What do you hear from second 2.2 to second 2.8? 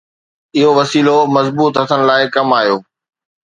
ڪم آيو.